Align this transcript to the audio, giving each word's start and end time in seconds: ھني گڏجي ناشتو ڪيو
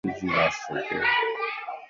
ھني 0.03 0.07
گڏجي 0.09 0.27
ناشتو 0.35 0.73
ڪيو 0.87 0.99